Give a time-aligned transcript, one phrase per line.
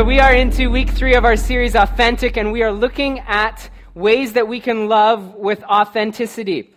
[0.00, 3.68] So, we are into week three of our series, Authentic, and we are looking at
[3.94, 6.74] ways that we can love with authenticity.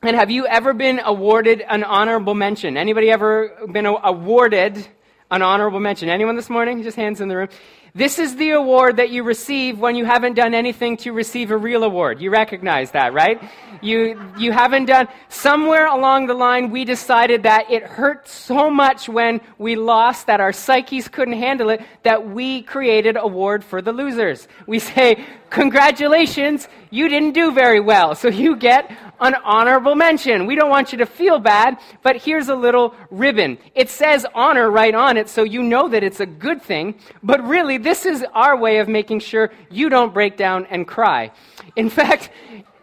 [0.00, 2.78] And have you ever been awarded an honorable mention?
[2.78, 4.88] Anybody ever been awarded
[5.30, 6.08] an honorable mention?
[6.08, 6.82] Anyone this morning?
[6.82, 7.48] Just hands in the room.
[7.96, 11.56] This is the award that you receive when you haven't done anything to receive a
[11.56, 12.20] real award.
[12.20, 13.40] You recognize that, right?
[13.82, 19.08] You, you haven't done, somewhere along the line, we decided that it hurt so much
[19.08, 23.92] when we lost that our psyches couldn't handle it that we created award for the
[23.92, 24.48] losers.
[24.66, 28.88] We say, congratulations, you didn't do very well, so you get
[29.20, 30.46] an honorable mention.
[30.46, 33.58] We don't want you to feel bad, but here's a little ribbon.
[33.74, 37.42] It says honor right on it, so you know that it's a good thing, but
[37.44, 41.32] really, this is our way of making sure you don't break down and cry.
[41.74, 42.30] In fact,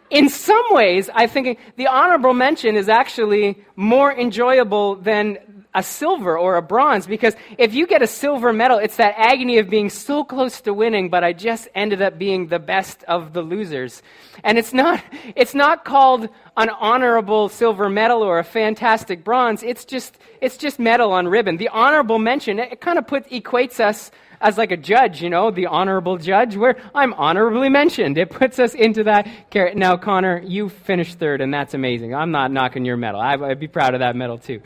[0.10, 6.38] in some ways, I think the honorable mention is actually more enjoyable than a silver
[6.38, 9.90] or a bronze because if you get a silver medal, it's that agony of being
[9.90, 14.04] so close to winning, but I just ended up being the best of the losers.
[14.44, 15.02] And it's not,
[15.36, 16.28] it's not called
[16.58, 19.64] an honorable silver medal or a fantastic bronze.
[19.64, 21.58] It's just, it's just medal on ribbon.
[21.58, 25.52] The honorable mention, it, it kind of equates us as like a judge, you know,
[25.52, 28.18] the honorable judge, where I'm honorably mentioned.
[28.18, 29.78] It puts us into that character.
[29.78, 32.14] Now, Connor, you finished third, and that's amazing.
[32.16, 33.22] I'm not knocking your medal.
[33.22, 34.62] I, would be proud of that medal, too.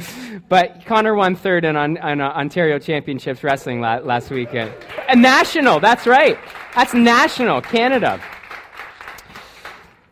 [0.48, 4.74] But Connor won third in, on, on uh, Ontario Championships Wrestling la- last weekend.
[5.10, 6.40] A national, that's right.
[6.74, 8.22] That's national, Canada.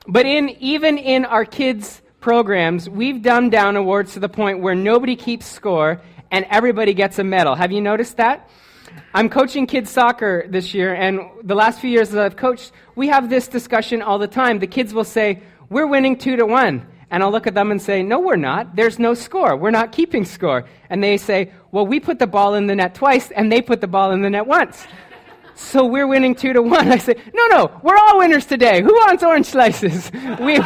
[0.08, 4.76] But in, even in our kids' programs, we've dumbed down awards to the point where
[4.76, 7.56] nobody keeps score and everybody gets a medal.
[7.56, 8.50] Have you noticed that?
[9.14, 13.08] I'm coaching kids soccer this year, and the last few years that I've coached, we
[13.10, 14.60] have this discussion all the time.
[14.60, 16.88] The kids will say, We're winning two to one.
[17.12, 18.76] And I'll look at them and say, No, we're not.
[18.76, 19.56] There's no score.
[19.56, 20.66] We're not keeping score.
[20.90, 23.82] And they say, Well, we put the ball in the net twice, and they put
[23.82, 24.88] the ball in the net once.
[25.56, 26.92] So we're winning two to one.
[26.92, 28.82] I say, No, no, we're all winners today.
[28.82, 30.12] Who wants orange slices?
[30.40, 30.60] we,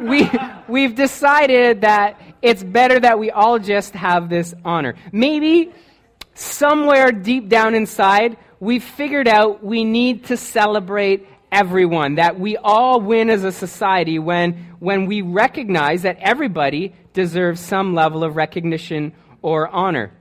[0.00, 0.30] we,
[0.66, 4.94] we've decided that it's better that we all just have this honor.
[5.12, 5.72] Maybe
[6.40, 13.00] somewhere deep down inside, we've figured out we need to celebrate everyone, that we all
[13.00, 19.12] win as a society when, when we recognize that everybody deserves some level of recognition
[19.42, 20.12] or honor.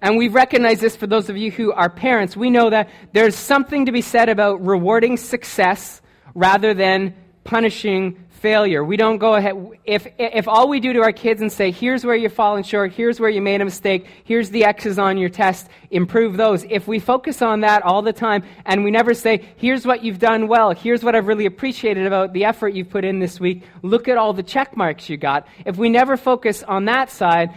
[0.00, 2.36] And we've recognized this for those of you who are parents.
[2.36, 6.02] We know that there's something to be said about rewarding success
[6.34, 8.84] rather than punishing failure.
[8.84, 9.54] We don't go ahead.
[9.86, 12.92] If, if all we do to our kids and say, here's where you've fallen short,
[12.92, 16.62] here's where you made a mistake, here's the X's on your test, improve those.
[16.68, 20.18] If we focus on that all the time and we never say, here's what you've
[20.18, 23.62] done well, here's what I've really appreciated about the effort you've put in this week,
[23.80, 25.48] look at all the check marks you got.
[25.64, 27.48] If we never focus on that side,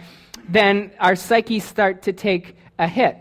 [0.48, 3.14] then our psyches start to take a hit.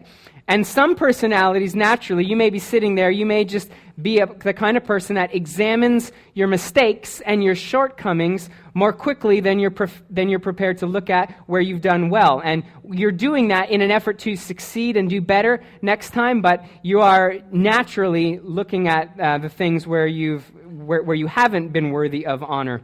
[0.50, 3.70] And some personalities, naturally, you may be sitting there, you may just
[4.02, 9.42] be a, the kind of person that examines your mistakes and your shortcomings more quickly
[9.42, 9.74] than you're,
[10.10, 12.42] than you're prepared to look at where you've done well.
[12.46, 16.64] And you're doing that in an effort to succeed and do better next time, but
[16.82, 21.92] you are naturally looking at uh, the things where, you've, where, where you haven't been
[21.92, 22.82] worthy of honor.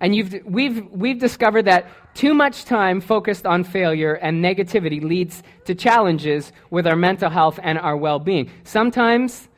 [0.00, 0.12] And
[0.44, 6.52] we've, we've discovered that too much time focused on failure and negativity leads to challenges
[6.70, 8.50] with our mental health and our well being.
[8.64, 9.48] Sometimes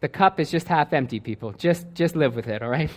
[0.00, 1.52] the cup is just half empty, people.
[1.52, 2.90] Just, just live with it, all right?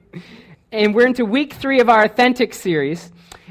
[0.72, 3.10] and we're into week three of our Authentic series.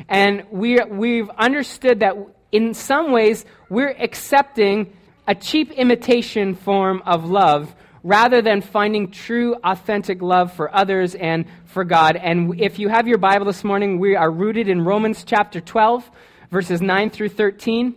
[0.10, 2.16] And we, we've understood that
[2.52, 4.94] in some ways we're accepting
[5.28, 7.74] a cheap imitation form of love
[8.04, 12.16] rather than finding true, authentic love for others and for God.
[12.16, 16.10] And if you have your Bible this morning, we are rooted in Romans chapter 12,
[16.50, 17.96] verses 9 through 13.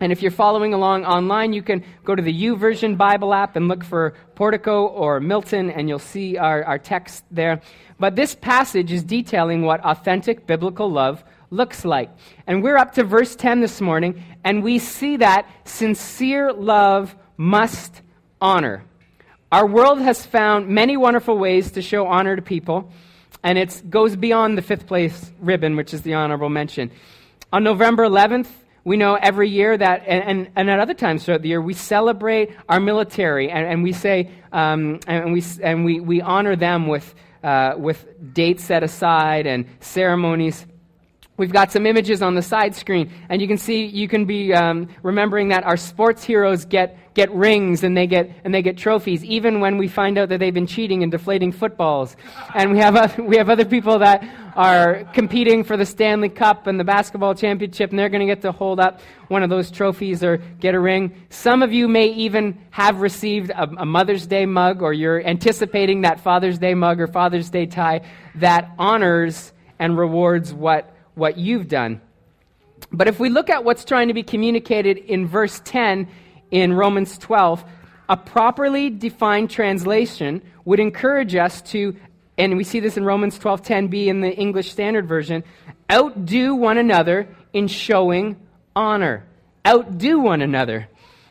[0.00, 3.68] And if you're following along online, you can go to the YouVersion Bible app and
[3.68, 7.60] look for Portico or Milton, and you'll see our, our text there.
[7.98, 12.10] But this passage is detailing what authentic biblical love looks like.
[12.46, 18.02] And we're up to verse 10 this morning, and we see that sincere love must
[18.40, 18.84] honor.
[19.52, 22.92] Our world has found many wonderful ways to show honor to people,
[23.42, 26.92] and it goes beyond the fifth place ribbon, which is the honorable mention.
[27.52, 28.46] On November 11th,
[28.84, 31.74] we know every year that, and, and, and, at other times throughout the year, we
[31.74, 36.86] celebrate our military and, and we say, um, and, we, and we, we honor them
[36.86, 37.12] with,
[37.42, 40.64] uh, with dates set aside and ceremonies.
[41.36, 44.54] We've got some images on the side screen, and you can see, you can be
[44.54, 48.78] um, remembering that our sports heroes get get rings and they get, and they get
[48.78, 52.16] trophies, even when we find out that they've been cheating and deflating footballs.
[52.54, 54.24] And we have, other, we have other people that
[54.56, 58.40] are competing for the Stanley Cup and the basketball championship, and they're going to get
[58.40, 61.14] to hold up one of those trophies or get a ring.
[61.28, 66.00] Some of you may even have received a, a Mother's Day mug, or you're anticipating
[66.02, 68.00] that Father's Day mug or Father's Day tie
[68.36, 72.00] that honors and rewards what, what you've done.
[72.90, 76.08] But if we look at what's trying to be communicated in verse 10
[76.50, 77.64] in Romans 12,
[78.08, 81.96] a properly defined translation would encourage us to
[82.40, 85.44] and we see this in Romans 12:10b in the English Standard Version,
[85.92, 88.36] outdo one another in showing
[88.74, 89.26] honor.
[89.66, 90.88] Outdo one another.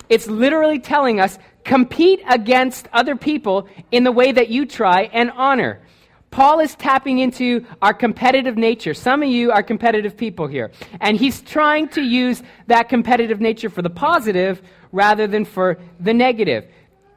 [0.07, 5.31] It's literally telling us compete against other people in the way that you try and
[5.31, 5.79] honor.
[6.31, 8.93] Paul is tapping into our competitive nature.
[8.93, 10.71] Some of you are competitive people here.
[11.01, 16.13] And he's trying to use that competitive nature for the positive rather than for the
[16.13, 16.65] negative.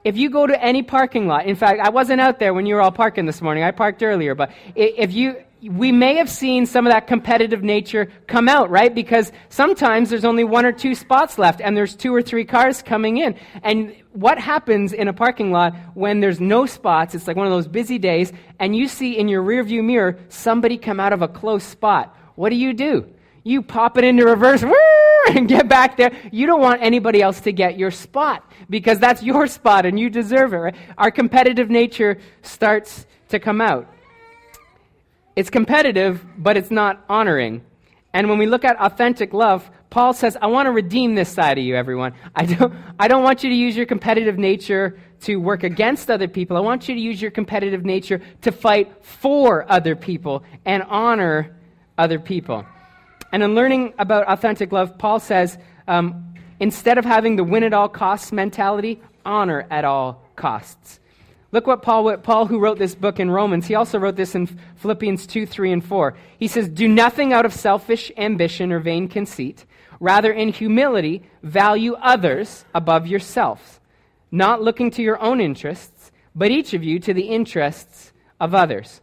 [0.05, 2.75] If you go to any parking lot, in fact, I wasn't out there when you
[2.75, 3.63] were all parking this morning.
[3.63, 8.11] I parked earlier, but if you, we may have seen some of that competitive nature
[8.27, 8.93] come out, right?
[8.93, 12.83] Because sometimes there's only one or two spots left and there's two or three cars
[12.83, 13.37] coming in.
[13.63, 17.15] And what happens in a parking lot when there's no spots?
[17.15, 20.79] It's like one of those busy days and you see in your rearview mirror somebody
[20.79, 22.17] come out of a close spot.
[22.35, 23.07] What do you do?
[23.45, 24.63] You pop it into reverse
[25.37, 26.13] and get back there.
[26.31, 30.11] You don't want anybody else to get your spot because that's your spot and you
[30.11, 30.57] deserve it.
[30.57, 30.77] Right?
[30.99, 33.89] Our competitive nature starts to come out.
[35.35, 37.63] It's competitive, but it's not honoring.
[38.13, 41.59] And when we look at authentic love, Paul says, I want to redeem this side
[41.59, 42.15] of you, everyone.
[42.35, 46.29] I don't, I don't want you to use your competitive nature to work against other
[46.29, 46.57] people.
[46.57, 51.57] I want you to use your competitive nature to fight for other people and honor
[51.97, 52.67] other people.
[53.33, 55.59] And in learning about authentic love, Paul says,
[55.89, 61.01] um, instead of having the win at all costs mentality, honor at all costs.
[61.51, 64.35] Look what Paul, what Paul, who wrote this book in Romans, he also wrote this
[64.35, 64.47] in
[64.77, 66.17] Philippians 2, 3, and 4.
[66.39, 69.67] He says, Do nothing out of selfish ambition or vain conceit.
[70.01, 73.81] Rather, in humility, value others above yourselves,
[74.31, 79.01] not looking to your own interests, but each of you to the interests of others.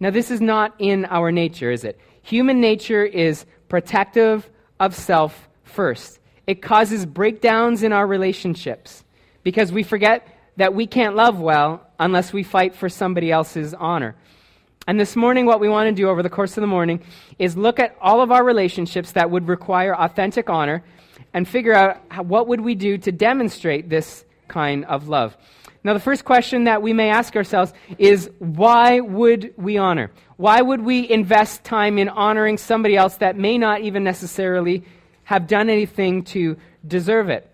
[0.00, 1.98] Now, this is not in our nature, is it?
[2.22, 4.48] Human nature is protective
[4.80, 6.18] of self first.
[6.46, 9.04] It causes breakdowns in our relationships
[9.42, 10.26] because we forget
[10.56, 14.16] that we can't love well unless we fight for somebody else's honor.
[14.86, 17.00] And this morning, what we want to do over the course of the morning
[17.38, 20.82] is look at all of our relationships that would require authentic honor
[21.32, 25.36] and figure out how, what would we do to demonstrate this kind of love.
[25.84, 30.12] Now, the first question that we may ask ourselves is why would we honor?
[30.36, 34.84] Why would we invest time in honoring somebody else that may not even necessarily
[35.24, 36.56] have done anything to
[36.86, 37.48] deserve it?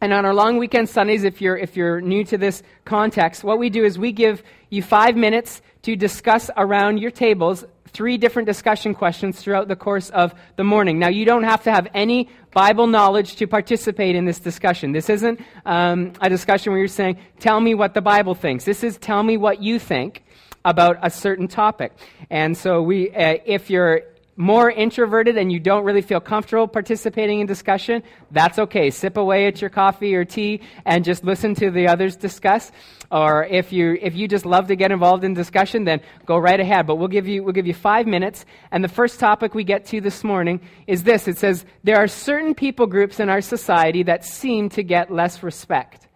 [0.00, 3.58] And on our long weekend Sundays, if you're, if you're new to this context, what
[3.58, 8.44] we do is we give you five minutes to discuss around your tables three different
[8.44, 10.98] discussion questions throughout the course of the morning.
[10.98, 14.92] Now, you don't have to have any Bible knowledge to participate in this discussion.
[14.92, 18.66] This isn't um, a discussion where you're saying, tell me what the Bible thinks.
[18.66, 20.24] This is tell me what you think
[20.62, 21.92] about a certain topic.
[22.28, 24.02] And so, we, uh, if you're
[24.38, 28.88] more introverted and you don't really feel comfortable participating in discussion, that's okay.
[28.88, 32.70] Sip away at your coffee or tea and just listen to the others discuss.
[33.10, 36.60] Or if you if you just love to get involved in discussion, then go right
[36.60, 36.86] ahead.
[36.86, 38.46] But we'll give you we'll give you five minutes.
[38.70, 41.26] And the first topic we get to this morning is this.
[41.26, 45.42] It says there are certain people groups in our society that seem to get less
[45.42, 46.06] respect.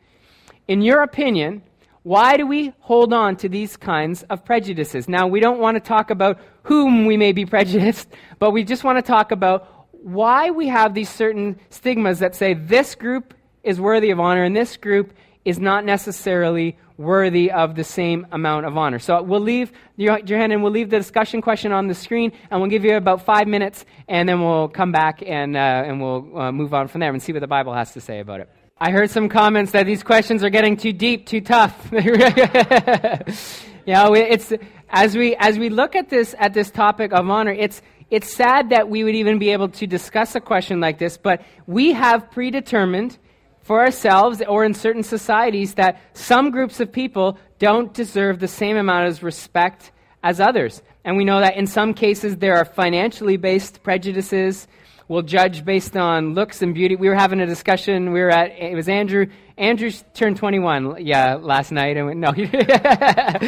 [0.68, 1.62] In your opinion,
[2.04, 5.08] why do we hold on to these kinds of prejudices?
[5.08, 8.84] Now, we don't want to talk about whom we may be prejudiced, but we just
[8.84, 13.80] want to talk about why we have these certain stigmas that say this group is
[13.80, 15.12] worthy of honor and this group
[15.44, 18.98] is not necessarily worthy of the same amount of honor.
[18.98, 22.32] So we'll leave your, your hand and we'll leave the discussion question on the screen
[22.50, 26.00] and we'll give you about five minutes and then we'll come back and, uh, and
[26.00, 28.40] we'll uh, move on from there and see what the Bible has to say about
[28.40, 28.48] it.
[28.78, 31.92] I heard some comments that these questions are getting too deep, too tough.
[33.86, 34.52] know, it's
[34.92, 38.68] as we as we look at this at this topic of honor, it's it's sad
[38.68, 42.30] that we would even be able to discuss a question like this, but we have
[42.30, 43.16] predetermined
[43.62, 48.76] for ourselves or in certain societies that some groups of people don't deserve the same
[48.76, 50.82] amount of respect as others.
[51.04, 54.68] And we know that in some cases there are financially based prejudices
[55.08, 56.96] will judge based on looks and beauty.
[56.96, 58.12] We were having a discussion.
[58.12, 59.26] We were at it was Andrew.
[59.56, 61.04] Andrew turned 21.
[61.04, 61.96] Yeah, last night.
[61.96, 63.38] And we, no, yeah.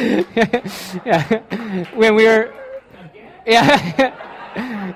[1.95, 2.53] when we were,
[3.45, 4.93] yeah,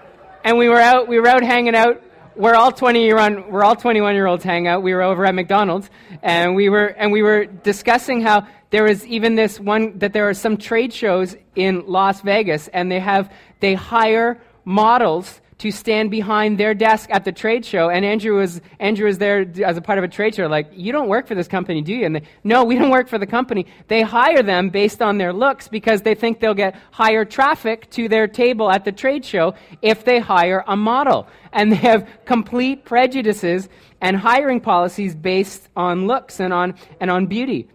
[0.44, 1.08] and we were out.
[1.08, 2.02] We were out hanging out
[2.34, 4.82] where all 20 year on, where all 21 year olds hang out.
[4.82, 5.90] We were over at McDonald's,
[6.22, 10.28] and we were and we were discussing how there was even this one that there
[10.28, 16.10] are some trade shows in Las Vegas, and they have they hire models to stand
[16.10, 17.90] behind their desk at the trade show.
[17.90, 20.90] And Andrew was, Andrew was there as a part of a trade show, like, you
[20.90, 22.06] don't work for this company, do you?
[22.06, 23.66] And they, no, we don't work for the company.
[23.88, 28.08] They hire them based on their looks because they think they'll get higher traffic to
[28.08, 31.28] their table at the trade show if they hire a model.
[31.52, 33.68] And they have complete prejudices
[34.00, 37.68] and hiring policies based on looks and on, and on beauty.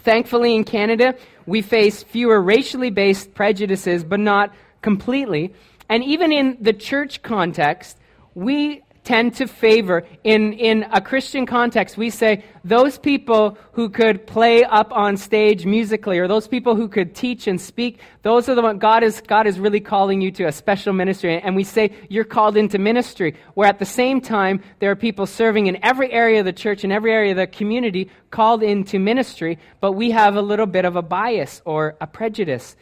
[0.00, 1.14] Thankfully, in Canada,
[1.46, 4.52] we face fewer racially based prejudices, but not
[4.82, 5.54] completely.
[5.88, 7.98] And even in the church context,
[8.34, 14.26] we tend to favor, in, in a Christian context, we say those people who could
[14.26, 18.54] play up on stage musically, or those people who could teach and speak, those are
[18.54, 21.38] the ones, God is, God is really calling you to a special ministry.
[21.38, 25.26] And we say you're called into ministry, where at the same time, there are people
[25.26, 28.98] serving in every area of the church, in every area of the community, called into
[28.98, 32.74] ministry, but we have a little bit of a bias or a prejudice.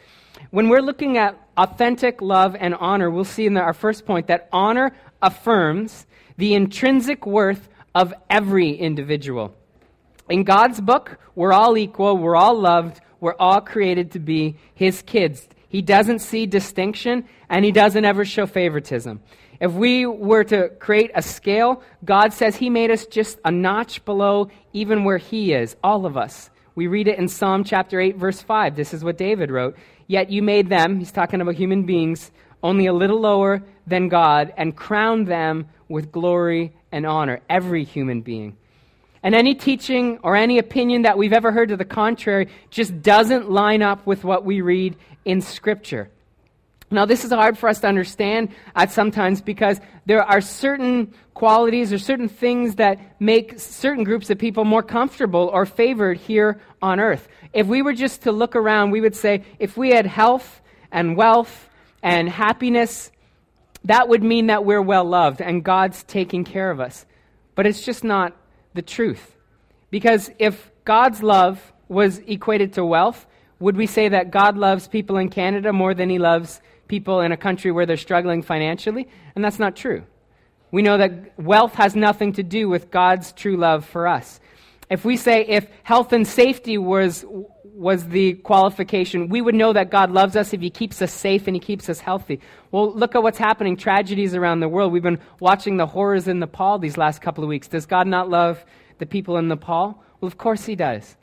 [0.51, 4.49] When we're looking at authentic love and honor, we'll see in our first point that
[4.51, 6.05] honor affirms
[6.37, 9.53] the intrinsic worth of every individual.
[10.29, 15.01] In God's book, we're all equal, we're all loved, we're all created to be His
[15.01, 15.47] kids.
[15.69, 19.21] He doesn't see distinction, and He doesn't ever show favoritism.
[19.59, 24.03] If we were to create a scale, God says He made us just a notch
[24.05, 26.49] below even where He is, all of us.
[26.75, 28.75] We read it in Psalm chapter 8, verse 5.
[28.75, 29.77] This is what David wrote.
[30.07, 32.31] Yet you made them, he's talking about human beings,
[32.63, 38.21] only a little lower than God and crowned them with glory and honor, every human
[38.21, 38.57] being.
[39.21, 43.49] And any teaching or any opinion that we've ever heard to the contrary just doesn't
[43.49, 46.09] line up with what we read in Scripture.
[46.93, 51.91] Now, this is hard for us to understand at sometimes because there are certain qualities
[51.91, 56.99] or certain things that make certain groups of people more comfortable or favored here on
[56.99, 57.27] earth.
[57.53, 61.17] If we were just to look around, we would say if we had health and
[61.17, 61.69] wealth
[62.01, 63.11] and happiness,
[63.85, 67.05] that would mean that we're well loved and God's taking care of us.
[67.55, 68.35] But it's just not
[68.73, 69.35] the truth.
[69.89, 73.25] Because if God's love was equated to wealth,
[73.59, 76.61] would we say that God loves people in Canada more than he loves
[76.95, 79.07] people in a country where they're struggling financially?
[79.33, 80.03] And that's not true.
[80.69, 84.39] We know that wealth has nothing to do with God's true love for us.
[84.91, 87.25] If we say if health and safety was,
[87.63, 91.47] was the qualification, we would know that God loves us if He keeps us safe
[91.47, 92.39] and He keeps us healthy.
[92.71, 94.91] Well, look at what's happening tragedies around the world.
[94.91, 97.67] We've been watching the horrors in Nepal these last couple of weeks.
[97.67, 98.63] Does God not love
[98.99, 99.99] the people in Nepal?
[100.21, 101.15] Well, of course He does.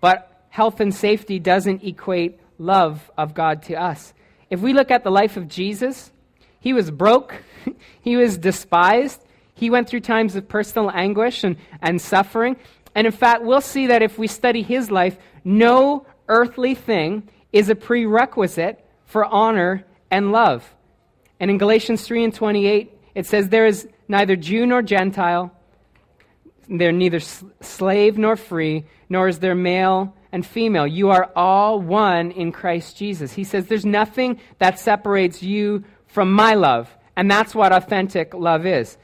[0.00, 4.14] But health and safety doesn't equate love of God to us.
[4.50, 6.10] If we look at the life of Jesus,
[6.60, 7.34] He was broke,
[8.00, 9.22] He was despised,
[9.54, 12.56] He went through times of personal anguish and, and suffering.
[12.94, 17.68] And in fact, we'll see that if we study his life, no earthly thing is
[17.68, 20.74] a prerequisite for honor and love.
[21.40, 25.52] And in Galatians 3 and 28, it says, There is neither Jew nor Gentile,
[26.68, 30.86] there neither slave nor free, nor is there male and female.
[30.86, 33.32] You are all one in Christ Jesus.
[33.32, 36.94] He says, There's nothing that separates you from my love.
[37.16, 38.96] And that's what authentic love is.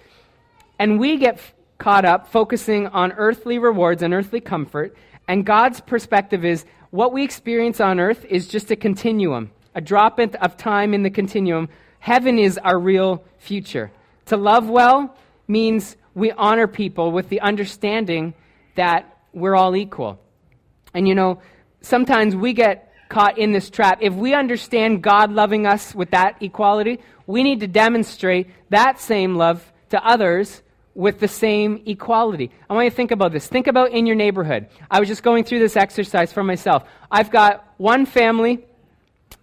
[0.79, 1.41] And we get
[1.79, 4.97] caught up focusing on earthly rewards and earthly comfort.
[5.27, 10.21] And God's perspective is what we experience on earth is just a continuum, a drop
[10.21, 11.69] in of time in the continuum.
[11.99, 13.91] Heaven is our real future.
[14.27, 15.17] To love well
[15.49, 18.35] means we honor people with the understanding
[18.77, 20.21] that we're all equal.
[20.95, 21.41] And you know,
[21.81, 23.99] sometimes we get caught in this trap.
[24.01, 29.37] If we understand God loving us with that equality, we need to demonstrate that same
[29.37, 30.63] love to others
[30.95, 32.51] with the same equality.
[32.69, 33.47] I want you to think about this.
[33.47, 34.69] Think about in your neighborhood.
[34.91, 36.85] I was just going through this exercise for myself.
[37.11, 38.65] I've got one family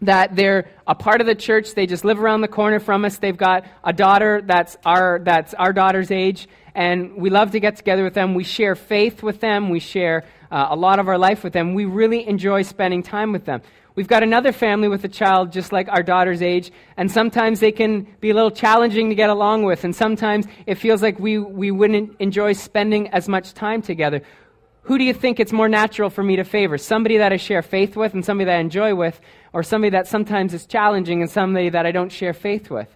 [0.01, 1.75] that they're a part of the church.
[1.75, 3.17] They just live around the corner from us.
[3.17, 7.75] They've got a daughter that's our, that's our daughter's age, and we love to get
[7.75, 8.33] together with them.
[8.33, 9.69] We share faith with them.
[9.69, 11.73] We share uh, a lot of our life with them.
[11.73, 13.61] We really enjoy spending time with them.
[13.95, 17.71] We've got another family with a child just like our daughter's age, and sometimes they
[17.71, 21.37] can be a little challenging to get along with, and sometimes it feels like we,
[21.37, 24.21] we wouldn't enjoy spending as much time together.
[24.83, 26.77] Who do you think it's more natural for me to favor?
[26.77, 29.19] Somebody that I share faith with and somebody that I enjoy with,
[29.53, 32.87] or somebody that sometimes is challenging and somebody that I don't share faith with?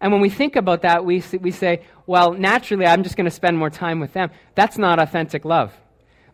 [0.00, 3.30] And when we think about that, we, we say, well, naturally, I'm just going to
[3.32, 4.30] spend more time with them.
[4.54, 5.72] That's not authentic love.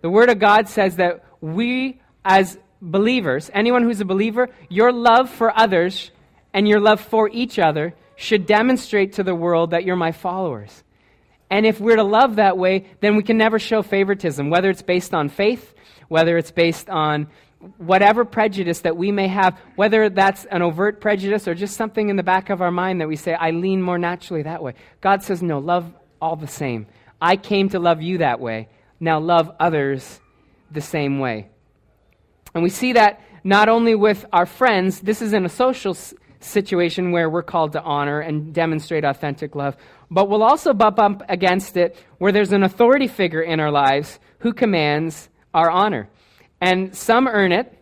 [0.05, 5.31] The Word of God says that we, as believers, anyone who's a believer, your love
[5.31, 6.11] for others
[6.53, 10.85] and your love for each other should demonstrate to the world that you're my followers.
[11.49, 14.83] And if we're to love that way, then we can never show favoritism, whether it's
[14.83, 15.75] based on faith,
[16.09, 17.29] whether it's based on
[17.79, 22.17] whatever prejudice that we may have, whether that's an overt prejudice or just something in
[22.17, 24.75] the back of our mind that we say, I lean more naturally that way.
[25.01, 26.89] God says, no, love all the same.
[27.23, 28.69] I came to love you that way.
[29.05, 30.19] Now love others
[30.71, 31.51] the same way.
[32.55, 36.15] And we see that not only with our friends, this is in a social s-
[36.41, 39.77] situation where we're called to honor and demonstrate authentic love,
[40.11, 44.19] but we'll also bump up against it where there's an authority figure in our lives
[44.39, 46.09] who commands our honor.
[46.63, 47.77] And some earn it,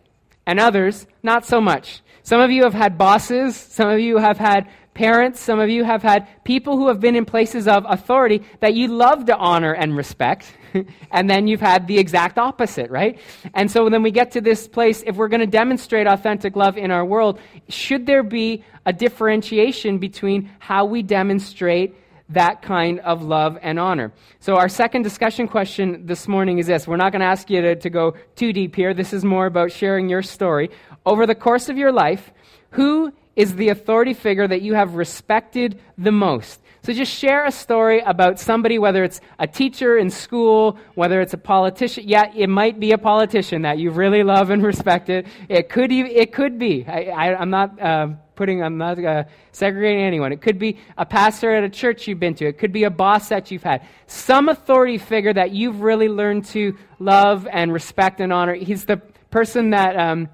[0.45, 2.01] and others not so much.
[2.23, 5.83] Some of you have had bosses, some of you have had parents, some of you
[5.83, 9.73] have had people who have been in places of authority that you love to honor
[9.73, 10.51] and respect.
[11.11, 13.19] and then you've had the exact opposite, right?
[13.53, 16.77] And so then we get to this place, if we're going to demonstrate authentic love
[16.77, 21.95] in our world, should there be a differentiation between how we demonstrate
[22.29, 24.11] that kind of love and honor.
[24.39, 26.87] So, our second discussion question this morning is this.
[26.87, 28.93] We're not going to ask you to, to go too deep here.
[28.93, 30.69] This is more about sharing your story.
[31.05, 32.31] Over the course of your life,
[32.71, 36.59] who is the authority figure that you have respected the most?
[36.85, 41.33] So just share a story about somebody, whether it's a teacher in school, whether it's
[41.33, 42.03] a politician.
[42.05, 45.27] Yeah, it might be a politician that you really love and respected.
[45.47, 46.85] It could, it could be.
[46.85, 49.23] I, am not uh, putting, I'm not uh,
[49.53, 50.33] segregating anyone.
[50.33, 52.45] It could be a pastor at a church you've been to.
[52.45, 53.87] It could be a boss that you've had.
[54.07, 58.55] Some authority figure that you've really learned to love and respect and honor.
[58.55, 58.97] He's the
[59.31, 59.97] person that.
[59.97, 60.29] Um,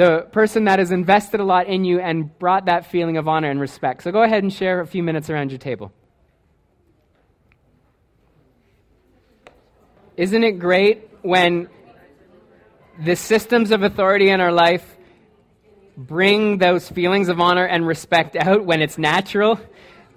[0.00, 3.50] the person that has invested a lot in you and brought that feeling of honor
[3.50, 4.02] and respect.
[4.02, 5.92] So go ahead and share a few minutes around your table.
[10.16, 11.68] Isn't it great when
[12.98, 14.96] the systems of authority in our life
[15.98, 19.60] bring those feelings of honor and respect out when it's natural?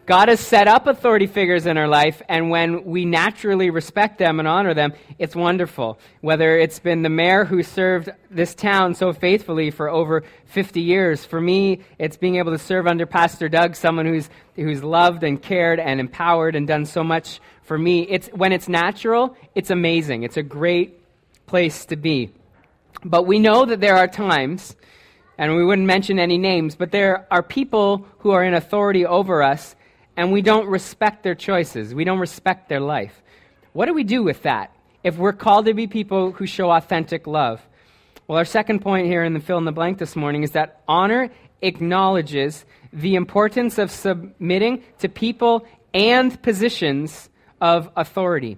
[0.06, 4.40] God has set up authority figures in our life, and when we naturally respect them
[4.40, 5.98] and honor them, it's wonderful.
[6.20, 11.24] Whether it's been the mayor who served this town so faithfully for over 50 years.
[11.24, 15.42] For me, it's being able to serve under Pastor Doug, someone who's, who's loved and
[15.42, 18.02] cared and empowered and done so much for me.
[18.02, 20.24] It's, when it's natural, it's amazing.
[20.24, 21.00] It's a great
[21.46, 22.30] place to be.
[23.06, 24.76] But we know that there are times,
[25.38, 29.42] and we wouldn't mention any names, but there are people who are in authority over
[29.42, 29.78] us
[30.16, 31.94] and we don't respect their choices.
[31.94, 33.22] We don't respect their life.
[33.74, 37.28] What do we do with that if we're called to be people who show authentic
[37.28, 37.62] love?
[38.28, 40.82] Well, our second point here in the fill in the blank this morning is that
[40.88, 41.30] honor
[41.62, 48.58] acknowledges the importance of submitting to people and positions of authority.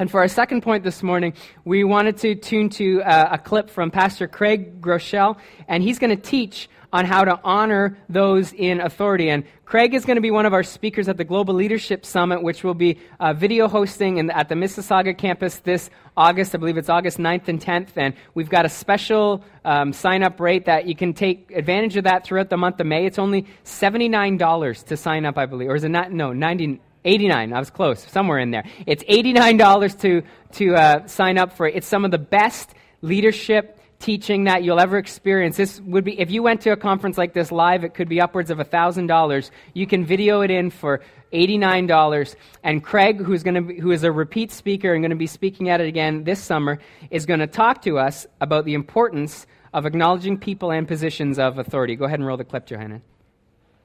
[0.00, 1.34] And for our second point this morning,
[1.66, 5.36] we wanted to tune to uh, a clip from Pastor Craig Groeschel,
[5.68, 9.28] and he's going to teach on how to honor those in authority.
[9.28, 12.42] And Craig is going to be one of our speakers at the Global Leadership Summit,
[12.42, 16.54] which will be uh, video hosting in, at the Mississauga campus this August.
[16.54, 17.90] I believe it's August 9th and 10th.
[17.96, 22.04] And we've got a special um, sign up rate that you can take advantage of
[22.04, 23.04] that throughout the month of May.
[23.04, 25.68] It's only $79 to sign up, I believe.
[25.68, 26.10] Or is it not?
[26.10, 31.38] No, 90 89 i was close somewhere in there it's $89 to, to uh, sign
[31.38, 35.56] up for it it's some of the best leadership teaching that you'll ever experience.
[35.56, 38.20] This would be, if you went to a conference like this live, it could be
[38.20, 39.50] upwards of $1,000.
[39.74, 42.34] You can video it in for $89.
[42.64, 45.26] And Craig, who's going to be, who is a repeat speaker and going to be
[45.26, 46.78] speaking at it again this summer,
[47.10, 51.58] is going to talk to us about the importance of acknowledging people and positions of
[51.58, 51.94] authority.
[51.94, 53.02] Go ahead and roll the clip, Johanna.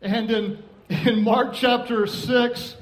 [0.01, 2.77] And in, in Mark chapter 6,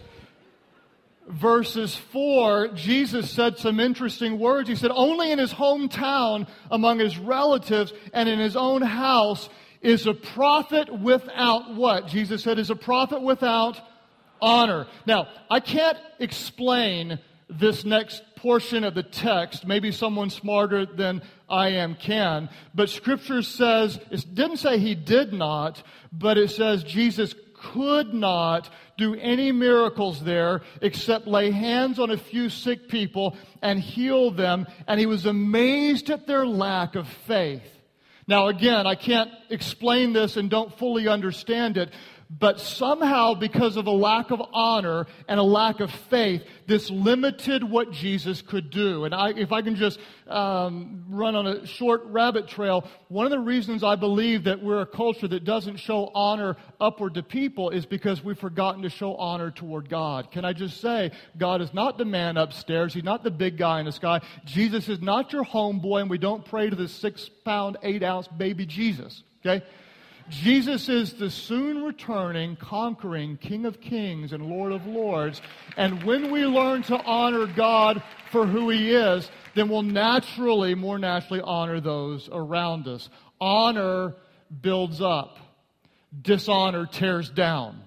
[1.27, 4.69] verses 4, Jesus said some interesting words.
[4.69, 9.49] He said, Only in his hometown, among his relatives, and in his own house
[9.81, 12.07] is a prophet without what?
[12.07, 13.79] Jesus said, is a prophet without
[14.41, 14.87] honor.
[15.05, 19.65] Now, I can't explain this next portion of the text.
[19.65, 22.49] Maybe someone smarter than I am can.
[22.73, 27.35] But scripture says, it didn't say he did not, but it says Jesus
[27.71, 33.79] could not do any miracles there except lay hands on a few sick people and
[33.79, 34.67] heal them.
[34.87, 37.69] And he was amazed at their lack of faith.
[38.27, 41.91] Now, again, I can't explain this and don't fully understand it,
[42.39, 47.63] but somehow, because of a lack of honor and a lack of faith, this limited
[47.63, 49.05] what Jesus could do.
[49.05, 53.31] And I, if I can just um, run on a short rabbit trail, one of
[53.31, 57.69] the reasons I believe that we're a culture that doesn't show honor upward to people
[57.69, 60.31] is because we've forgotten to show honor toward God.
[60.31, 62.93] Can I just say, God is not the man upstairs.
[62.95, 64.21] He's not the big guy in the sky.
[64.45, 68.27] Jesus is not your homeboy, and we don't pray to the six pound, eight ounce
[68.27, 69.21] baby Jesus.
[69.45, 69.63] Okay?
[70.29, 75.41] Jesus is the soon returning, conquering King of Kings and Lord of Lords.
[75.77, 80.99] And when we learn to honor God for who He is, then we'll naturally, more
[80.99, 83.09] naturally, honor those around us.
[83.39, 84.15] Honor
[84.61, 85.37] builds up,
[86.21, 87.81] dishonor tears down.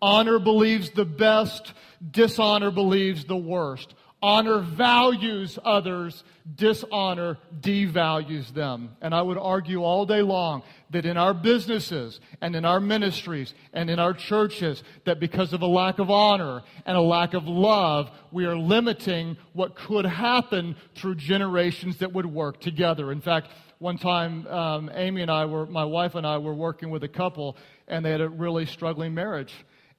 [0.00, 1.72] Honor believes the best,
[2.10, 3.94] dishonor believes the worst.
[4.22, 6.22] Honor values others,
[6.54, 8.96] dishonor devalues them.
[9.00, 13.52] And I would argue all day long that in our businesses and in our ministries
[13.72, 17.48] and in our churches, that because of a lack of honor and a lack of
[17.48, 23.10] love, we are limiting what could happen through generations that would work together.
[23.10, 23.48] In fact,
[23.80, 27.08] one time, um, Amy and I were, my wife and I were working with a
[27.08, 27.56] couple,
[27.88, 29.52] and they had a really struggling marriage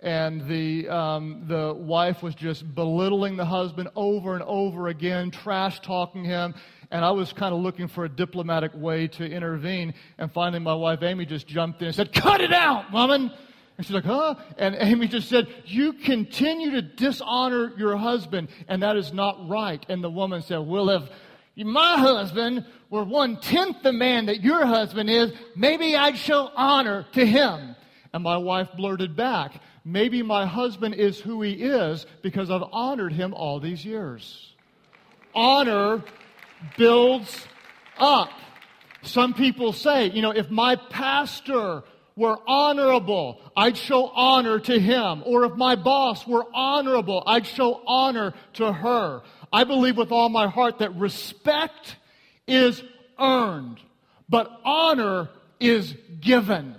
[0.04, 5.80] and the, um, the wife was just belittling the husband over and over again, trash
[5.80, 6.54] talking him.
[6.92, 9.94] And I was kind of looking for a diplomatic way to intervene.
[10.18, 13.32] And finally, my wife Amy just jumped in and said, Cut it out, woman!
[13.78, 14.36] And she's like, Huh?
[14.58, 19.84] And Amy just said, You continue to dishonor your husband, and that is not right.
[19.88, 21.04] And the woman said, Well, if
[21.56, 27.06] my husband were one tenth the man that your husband is, maybe I'd show honor
[27.14, 27.78] to him.
[28.14, 33.14] And my wife blurted back, Maybe my husband is who he is because I've honored
[33.14, 34.54] him all these years.
[35.36, 36.04] Honor
[36.78, 37.46] builds
[37.98, 38.30] up.
[39.02, 41.84] Some people say, you know, if my pastor
[42.16, 45.24] were honorable, I'd show honor to him.
[45.26, 49.22] Or if my boss were honorable, I'd show honor to her.
[49.52, 51.98] I believe with all my heart that respect
[52.48, 52.82] is
[53.20, 53.80] earned,
[54.30, 56.76] but honor is given.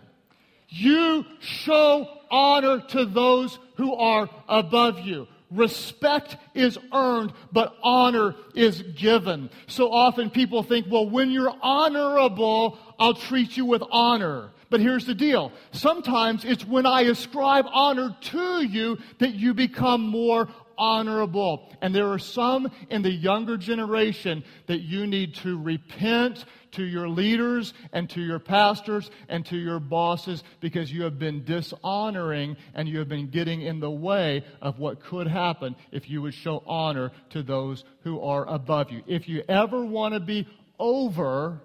[0.69, 5.29] You show honor to those who are above you.
[5.53, 9.51] Respect is earned, but honor is given.
[9.69, 14.51] So often people think, well, when you're honorable, I'll treat you with honor.
[14.69, 15.53] But here's the deal.
[15.71, 21.71] Sometimes it's when I ascribe honor to you that you become more honorable.
[21.81, 27.09] And there are some in the younger generation that you need to repent to your
[27.09, 32.89] leaders and to your pastors and to your bosses because you have been dishonoring and
[32.89, 36.63] you have been getting in the way of what could happen if you would show
[36.67, 39.03] honor to those who are above you.
[39.07, 40.47] If you ever want to be
[40.79, 41.61] over,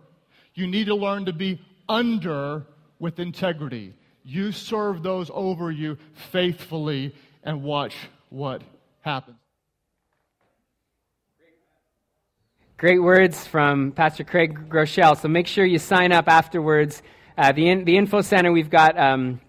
[0.53, 2.65] you need to learn to be under
[2.99, 3.93] with integrity.
[4.23, 5.97] You serve those over you
[6.31, 7.95] faithfully and watch
[8.29, 8.61] what
[9.01, 9.38] happens.
[12.79, 15.19] Great words from Pastor Craig Groeschel.
[15.19, 17.03] So make sure you sign up afterwards.
[17.37, 19.41] Uh, the, in, the info center, we've got um,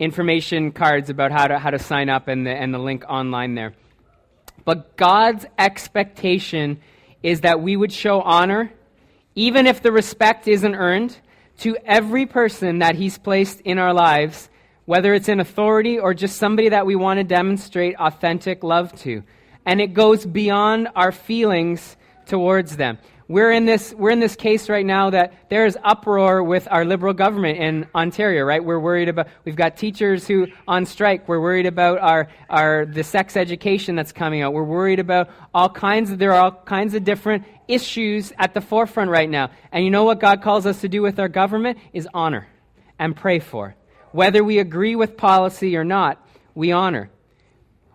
[0.00, 3.54] information cards about how to, how to sign up and the, and the link online
[3.54, 3.72] there.
[4.64, 6.80] But God's expectation
[7.22, 8.72] is that we would show honor,
[9.36, 11.16] even if the respect isn't earned,
[11.58, 14.50] to every person that He's placed in our lives,
[14.86, 19.22] whether it's in authority or just somebody that we want to demonstrate authentic love to.
[19.64, 22.98] And it goes beyond our feelings towards them.
[23.28, 27.12] We're in this, we're in this case right now that there's uproar with our liberal
[27.12, 28.64] government in Ontario, right?
[28.64, 31.28] We're worried about, we've got teachers who on strike.
[31.28, 34.52] We're worried about our, our, the sex education that's coming out.
[34.52, 38.60] We're worried about all kinds of, there are all kinds of different issues at the
[38.60, 39.50] forefront right now.
[39.72, 41.78] And you know what God calls us to do with our government?
[41.92, 42.46] Is honor
[42.96, 43.74] and pray for.
[44.12, 47.10] Whether we agree with policy or not, we honor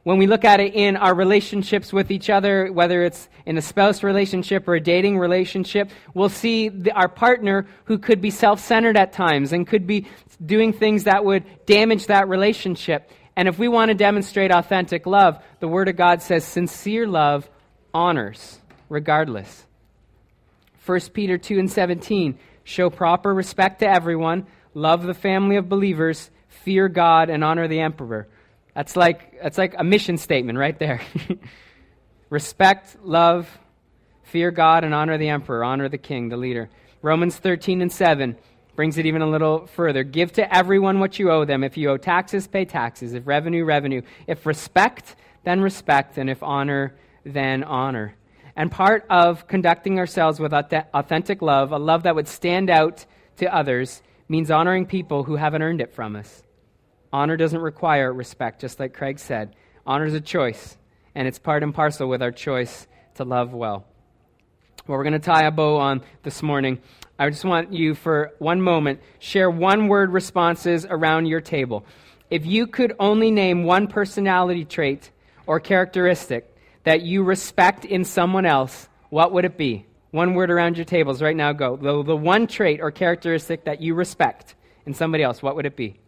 [0.04, 3.62] when we look at it in our relationships with each other, whether it's in a
[3.62, 8.60] spouse relationship or a dating relationship, we'll see the, our partner who could be self
[8.60, 10.08] centered at times and could be
[10.44, 13.12] doing things that would damage that relationship.
[13.36, 17.50] And if we want to demonstrate authentic love, the Word of God says sincere love
[17.94, 18.60] honors,
[18.90, 19.66] regardless.
[20.86, 26.30] 1 Peter 2 and 17 show proper respect to everyone, love the family of believers,
[26.48, 28.28] fear God, and honor the emperor.
[28.74, 31.02] That's like, that's like a mission statement right there.
[32.30, 33.50] Respect, love,
[34.24, 36.70] fear God, and honor the emperor, honor the king, the leader.
[37.02, 38.38] Romans 13 and 7
[38.76, 40.04] brings it even a little further.
[40.04, 41.64] Give to everyone what you owe them.
[41.64, 43.14] If you owe taxes, pay taxes.
[43.14, 44.02] If revenue, revenue.
[44.28, 46.18] If respect, then respect.
[46.18, 48.16] And if honor, then honor.
[48.56, 53.06] And part of conducting ourselves with authentic love, a love that would stand out
[53.38, 56.44] to others, means honoring people who haven't earned it from us.
[57.14, 59.56] Honor doesn't require respect, just like Craig said.
[59.86, 60.78] Honor is a choice,
[61.14, 63.86] and it's part and parcel with our choice to love well.
[64.88, 66.80] Well, we're going to tie a bow on this morning.
[67.20, 71.86] I just want you for one moment share one word responses around your table.
[72.30, 75.12] If you could only name one personality trait
[75.46, 79.86] or characteristic that you respect in someone else, what would it be?
[80.12, 81.54] One word around your tables right now.
[81.54, 81.76] Go.
[81.76, 85.76] The, the one trait or characteristic that you respect in somebody else, what would it
[85.76, 86.01] be?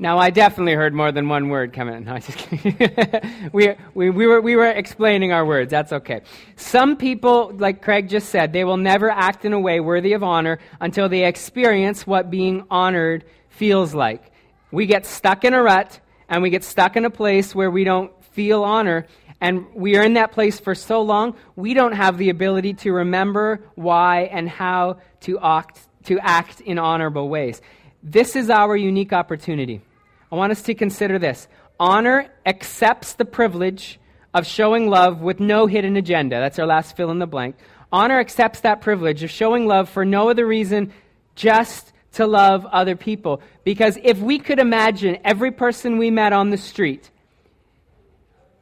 [0.00, 2.04] Now, I definitely heard more than one word come in.
[2.08, 2.46] No, just
[3.52, 5.72] we, we, we, were, we were explaining our words.
[5.72, 6.20] That's okay.
[6.54, 10.22] Some people, like Craig just said, they will never act in a way worthy of
[10.22, 14.30] honor until they experience what being honored feels like.
[14.70, 17.82] We get stuck in a rut and we get stuck in a place where we
[17.82, 19.08] don't feel honor.
[19.40, 22.92] And we are in that place for so long, we don't have the ability to
[22.92, 27.60] remember why and how to act, to act in honorable ways.
[28.00, 29.82] This is our unique opportunity.
[30.30, 31.48] I want us to consider this.
[31.80, 33.98] Honor accepts the privilege
[34.34, 36.38] of showing love with no hidden agenda.
[36.38, 37.56] That's our last fill in the blank.
[37.90, 40.92] Honor accepts that privilege of showing love for no other reason,
[41.34, 43.40] just to love other people.
[43.64, 47.10] Because if we could imagine every person we met on the street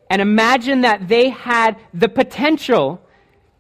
[0.09, 3.03] and imagine that they had the potential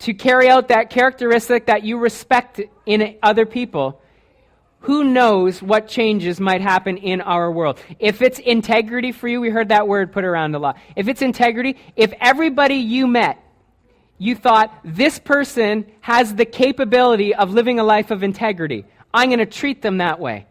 [0.00, 4.00] to carry out that characteristic that you respect in other people,
[4.86, 7.80] who knows what changes might happen in our world.
[7.98, 10.78] If it's integrity for you, we heard that word put around a lot.
[10.94, 13.42] If it's integrity, if everybody you met,
[14.16, 19.40] you thought this person has the capability of living a life of integrity, I'm going
[19.40, 20.46] to treat them that way.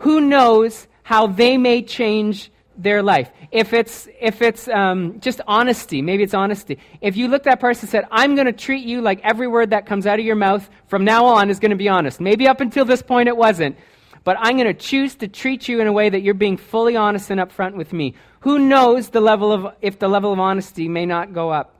[0.00, 3.30] Who knows how they may change their life.
[3.50, 6.78] If it's, if it's um, just honesty, maybe it's honesty.
[7.00, 9.46] If you look at that person and said, I'm going to treat you like every
[9.46, 12.20] word that comes out of your mouth from now on is going to be honest.
[12.20, 13.76] Maybe up until this point it wasn't.
[14.24, 16.96] But I'm going to choose to treat you in a way that you're being fully
[16.96, 18.14] honest and upfront with me.
[18.40, 21.76] Who knows the level of, if the level of honesty may not go up?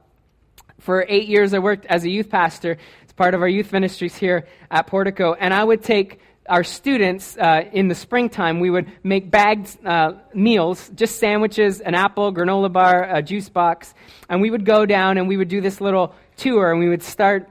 [0.81, 2.79] For eight years, I worked as a youth pastor.
[3.03, 5.35] It's part of our youth ministries here at Portico.
[5.35, 10.15] And I would take our students uh, in the springtime, we would make bagged uh,
[10.35, 13.95] meals, just sandwiches, an apple, granola bar, a juice box,
[14.29, 17.03] and we would go down and we would do this little tour, and we would
[17.03, 17.49] start.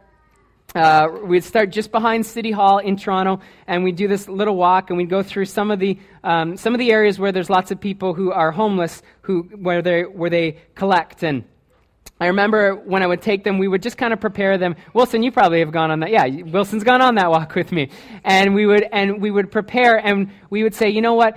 [0.74, 4.90] Uh, we'd start just behind City Hall in Toronto, and we'd do this little walk,
[4.90, 7.72] and we'd go through some of the um, some of the areas where there's lots
[7.72, 11.44] of people who are homeless, who where they where they collect and
[12.22, 14.76] I remember when I would take them, we would just kind of prepare them.
[14.94, 16.12] Wilson, you probably have gone on that.
[16.12, 17.90] Yeah, Wilson's gone on that walk with me.
[18.24, 21.36] And we would, and we would prepare and we would say, you know what?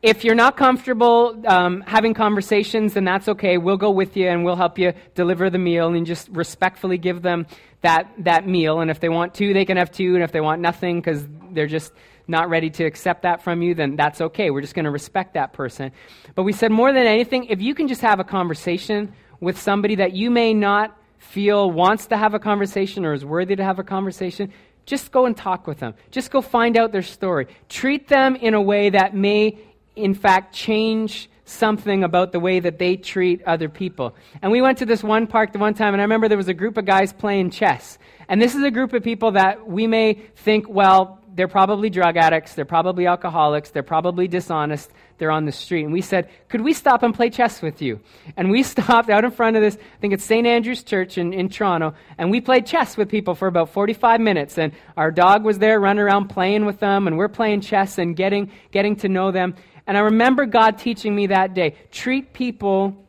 [0.00, 3.58] If you're not comfortable um, having conversations, then that's okay.
[3.58, 7.20] We'll go with you and we'll help you deliver the meal and just respectfully give
[7.20, 7.46] them
[7.82, 8.80] that, that meal.
[8.80, 10.14] And if they want two, they can have two.
[10.14, 11.92] And if they want nothing because they're just
[12.26, 14.50] not ready to accept that from you, then that's okay.
[14.50, 15.92] We're just going to respect that person.
[16.34, 19.96] But we said more than anything, if you can just have a conversation with somebody
[19.96, 23.78] that you may not feel wants to have a conversation or is worthy to have
[23.78, 24.52] a conversation,
[24.86, 25.94] just go and talk with them.
[26.10, 27.46] Just go find out their story.
[27.68, 29.58] Treat them in a way that may,
[29.94, 34.14] in fact, change something about the way that they treat other people.
[34.42, 36.48] And we went to this one park the one time, and I remember there was
[36.48, 37.98] a group of guys playing chess.
[38.28, 42.16] And this is a group of people that we may think, well, they're probably drug
[42.16, 45.84] addicts, they're probably alcoholics, they're probably dishonest, they're on the street.
[45.84, 48.00] And we said, Could we stop and play chess with you?
[48.36, 50.44] And we stopped out in front of this, I think it's St.
[50.48, 54.58] Andrew's Church in, in Toronto, and we played chess with people for about 45 minutes.
[54.58, 58.16] And our dog was there running around playing with them, and we're playing chess and
[58.16, 59.54] getting, getting to know them.
[59.86, 63.06] And I remember God teaching me that day treat people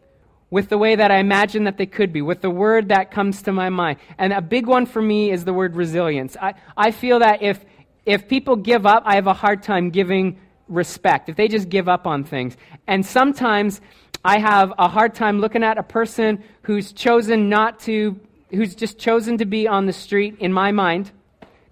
[0.51, 3.43] with the way that I imagine that they could be, with the word that comes
[3.43, 3.99] to my mind.
[4.17, 6.35] And a big one for me is the word resilience.
[6.41, 7.63] I, I feel that if,
[8.09, 11.87] if people give up, I have a hard time giving respect, if they just give
[11.87, 12.57] up on things.
[12.87, 13.81] And sometimes
[14.25, 18.19] I have a hard time looking at a person who's chosen not to,
[18.49, 21.11] who's just chosen to be on the street in my mind.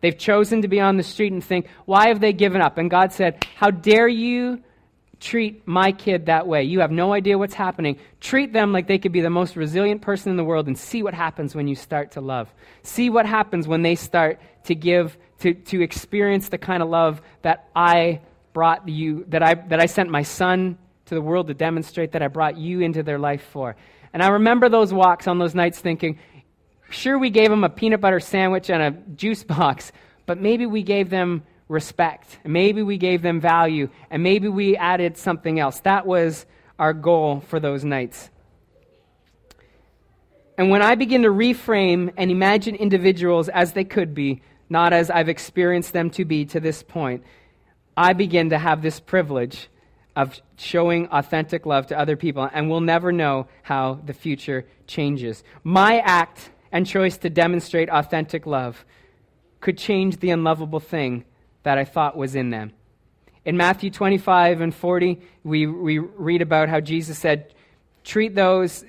[0.02, 2.78] They've chosen to be on the street and think, why have they given up?
[2.78, 4.62] And God said, How dare you
[5.20, 6.66] treat my kid that way?
[6.66, 7.98] You have no idea what's happening.
[8.22, 11.02] Treat them like they could be the most resilient person in the world and see
[11.02, 12.54] what happens when you start to love.
[12.84, 17.22] See what happens when they start to give, to, to experience the kind of love
[17.42, 18.22] that I
[18.54, 22.22] brought you, that I, that I sent my son to the world to demonstrate that
[22.22, 23.76] I brought you into their life for.
[24.14, 26.20] And I remember those walks on those nights thinking,
[26.90, 29.92] sure, we gave them a peanut butter sandwich and a juice box,
[30.26, 32.40] but maybe we gave them respect.
[32.44, 33.90] And maybe we gave them value.
[34.10, 35.80] And maybe we added something else.
[35.82, 36.46] That was
[36.80, 38.30] our goal for those nights.
[40.58, 45.10] And when I begin to reframe and imagine individuals as they could be, not as
[45.10, 47.24] I've experienced them to be to this point,
[47.96, 49.70] I begin to have this privilege
[50.16, 55.44] of showing authentic love to other people, and we'll never know how the future changes.
[55.64, 58.84] My act and choice to demonstrate authentic love
[59.62, 61.24] could change the unlovable thing
[61.64, 62.74] that I thought was in them.
[63.46, 67.54] In Matthew 25 and 40, we, we read about how Jesus said,
[68.04, 68.84] Treat those,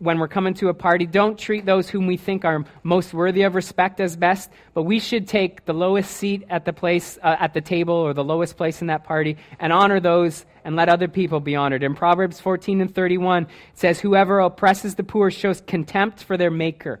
[0.00, 3.42] when we're coming to a party, don't treat those whom we think are most worthy
[3.42, 7.36] of respect as best, but we should take the lowest seat at the place uh,
[7.38, 10.88] at the table or the lowest place in that party and honor those and let
[10.88, 11.82] other people be honored.
[11.82, 16.50] In Proverbs 14 and 31, it says, Whoever oppresses the poor shows contempt for their
[16.50, 16.98] maker.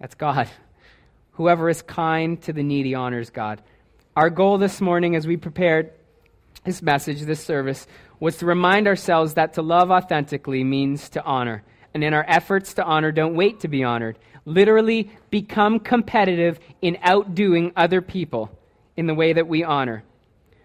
[0.00, 0.48] That's God.
[1.34, 3.62] Whoever is kind to the needy honors God.
[4.16, 5.92] Our goal this morning as we prepared
[6.64, 7.86] this message, this service,
[8.18, 11.62] was to remind ourselves that to love authentically means to honor
[11.94, 14.18] and in our efforts to honor, don't wait to be honored.
[14.44, 18.50] Literally, become competitive in outdoing other people
[18.96, 20.02] in the way that we honor.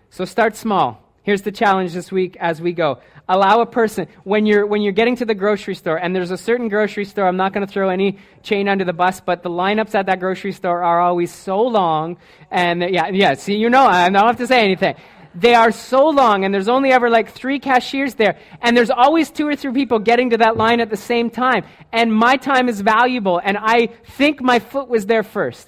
[0.10, 1.02] So start small.
[1.24, 3.00] Here's the challenge this week as we go.
[3.28, 6.38] Allow a person, when you're, when you're getting to the grocery store, and there's a
[6.38, 9.50] certain grocery store, I'm not going to throw any chain under the bus, but the
[9.50, 12.18] lineups at that grocery store are always so long.
[12.52, 14.96] And yeah, yeah, see, you know, I don't have to say anything.
[15.36, 19.30] They are so long, and there's only ever like three cashiers there, and there's always
[19.30, 21.65] two or three people getting to that line at the same time.
[21.91, 25.67] And my time is valuable, and I think my foot was there first.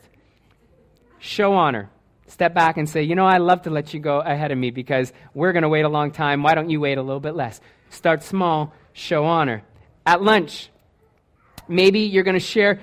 [1.19, 1.89] Show honor.
[2.27, 4.71] Step back and say, you know, I love to let you go ahead of me
[4.71, 6.43] because we're going to wait a long time.
[6.43, 7.60] Why don't you wait a little bit less?
[7.89, 9.63] Start small, show honor.
[10.06, 10.69] At lunch,
[11.67, 12.80] maybe you're going to share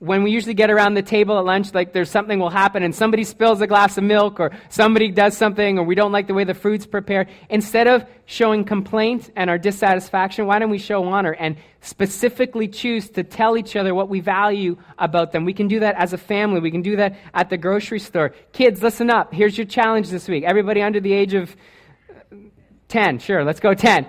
[0.00, 2.94] when we usually get around the table at lunch, like there's something will happen and
[2.94, 6.34] somebody spills a glass of milk or somebody does something or we don't like the
[6.34, 11.02] way the food's prepared, instead of showing complaint and our dissatisfaction, why don't we show
[11.04, 15.44] honor and specifically choose to tell each other what we value about them?
[15.44, 16.60] We can do that as a family.
[16.60, 18.34] We can do that at the grocery store.
[18.52, 19.34] Kids, listen up.
[19.34, 20.44] Here's your challenge this week.
[20.44, 21.56] Everybody under the age of
[22.86, 24.06] 10, sure, let's go 10.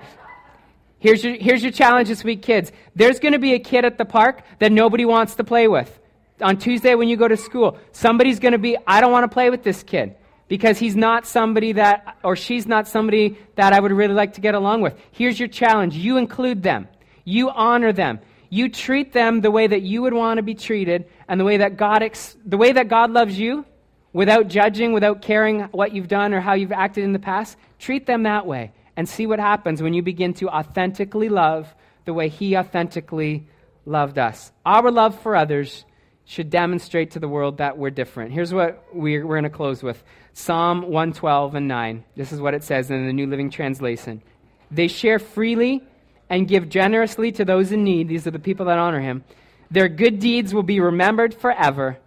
[1.00, 2.72] Here's your, here's your challenge this week, kids.
[2.94, 5.98] There's going to be a kid at the park that nobody wants to play with.
[6.42, 9.34] On Tuesday, when you go to school, somebody's going to be, I don't want to
[9.34, 10.16] play with this kid
[10.50, 14.42] because he's not somebody that, or she's not somebody that I would really like to
[14.42, 14.94] get along with.
[15.12, 16.88] Here's your challenge you include them,
[17.24, 21.06] you honor them, you treat them the way that you would want to be treated,
[21.30, 23.66] and the way that God, ex- the way that God loves you,
[24.12, 27.58] without judging, without caring what you've done or how you've acted in the past.
[27.78, 32.14] Treat them that way and see what happens when you begin to authentically love the
[32.14, 33.48] way He authentically
[33.86, 34.52] loved us.
[34.66, 35.86] Our love for others
[36.26, 38.34] should demonstrate to the world that we're different.
[38.34, 42.04] Here's what we're, we're going to close with Psalm 112 and 9.
[42.18, 44.22] This is what it says in the New Living Translation.
[44.70, 45.82] They share freely
[46.30, 48.10] and give generously to those in need.
[48.10, 49.24] These are the people that honor Him.
[49.72, 51.98] Their good deeds will be remembered forever,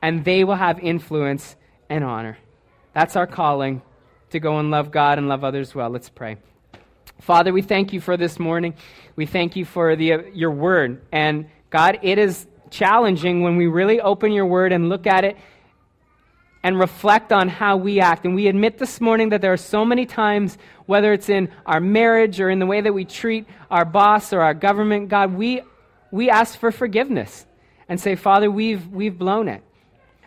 [0.00, 1.54] and they will have influence
[1.90, 2.38] and honor.
[2.94, 3.82] That's our calling
[4.30, 5.90] to go and love God and love others well.
[5.90, 6.36] Let's pray.
[7.20, 8.74] Father, we thank you for this morning.
[9.14, 11.02] We thank you for the, uh, your word.
[11.12, 15.36] And God, it is challenging when we really open your word and look at it
[16.62, 18.24] and reflect on how we act.
[18.24, 21.80] And we admit this morning that there are so many times, whether it's in our
[21.80, 25.62] marriage or in the way that we treat our boss or our government, God, we,
[26.10, 27.46] we ask for forgiveness
[27.88, 29.62] and say, Father, we've, we've blown it.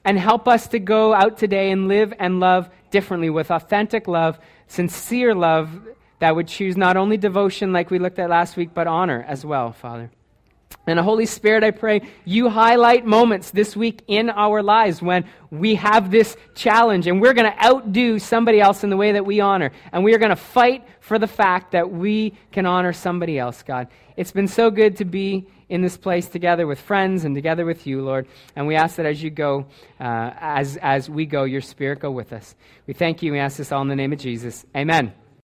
[0.06, 4.40] And help us to go out today and live and love differently with authentic love,
[4.68, 5.82] sincere love
[6.20, 9.44] that would choose not only devotion like we looked at last week, but honor as
[9.44, 10.10] well, Father.
[10.86, 15.76] And Holy Spirit, I pray you highlight moments this week in our lives when we
[15.76, 19.40] have this challenge and we're going to outdo somebody else in the way that we
[19.40, 19.72] honor.
[19.92, 23.64] And we are going to fight for the fact that we can honor somebody else,
[23.64, 23.88] God.
[24.18, 27.88] It's been so good to be in this place together with friends and together with
[27.88, 28.28] you, Lord.
[28.56, 29.66] And we ask that as you go,
[30.00, 32.54] uh, as, as we go, your Spirit go with us.
[32.86, 33.32] We thank you.
[33.32, 34.68] We ask this all in the name of Jesus.
[34.78, 35.23] Amen.